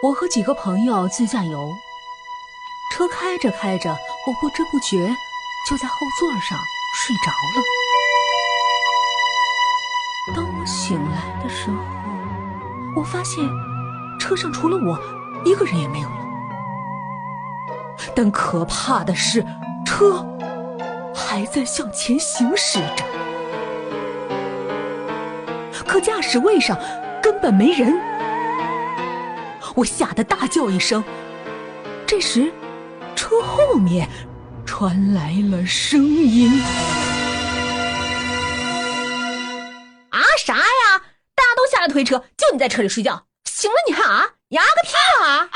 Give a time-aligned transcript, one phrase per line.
[0.00, 1.74] 我和几个朋友自驾游，
[2.92, 4.96] 车开着开着，我不知不觉
[5.68, 6.56] 就在后座上
[6.94, 7.64] 睡着了。
[10.36, 11.78] 当我醒来的时候，
[12.94, 13.44] 我发现
[14.20, 14.96] 车上除了我
[15.44, 16.14] 一个人也没有了。
[18.14, 19.44] 但可怕的是，
[19.84, 20.24] 车
[21.12, 23.04] 还在向前行驶着，
[25.84, 26.78] 可驾驶位上
[27.20, 28.00] 根本没人。
[29.78, 31.04] 我吓得大叫一声，
[32.04, 32.52] 这时，
[33.14, 34.08] 车后面
[34.66, 36.60] 传来了声音
[40.10, 40.98] ：“啊，啥呀？
[41.32, 44.30] 大家都下来推车，就你在车里睡觉，醒了你还啊？
[44.48, 45.48] 牙个屁啊！”